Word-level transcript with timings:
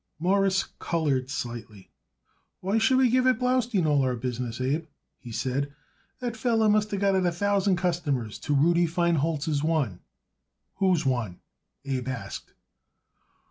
Morris 0.17 0.63
colored 0.79 1.29
slightly. 1.29 1.91
"Why 2.59 2.79
should 2.79 2.97
we 2.97 3.11
give 3.11 3.27
it 3.27 3.37
Blaustein 3.37 3.85
all 3.85 4.01
our 4.01 4.15
business, 4.15 4.59
Abe?" 4.59 4.87
he 5.19 5.31
said. 5.31 5.75
"That 6.21 6.35
feller 6.35 6.67
must 6.67 6.89
got 6.97 7.13
it 7.13 7.23
a 7.23 7.31
thousand 7.31 7.75
customers 7.75 8.39
to 8.39 8.55
Rudy 8.55 8.87
Feinholz's 8.87 9.63
one." 9.63 9.99
"Whose 10.77 11.05
one?" 11.05 11.39
Abe 11.85 12.07
asked. 12.07 12.51